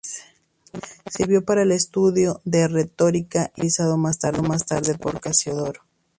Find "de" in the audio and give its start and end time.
2.43-2.67